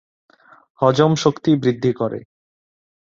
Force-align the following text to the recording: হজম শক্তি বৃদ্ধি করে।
হজম 0.79 1.11
শক্তি 1.15 1.51
বৃদ্ধি 1.55 1.91
করে। 1.93 2.19